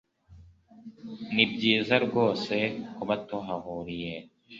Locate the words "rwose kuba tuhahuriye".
2.05-4.13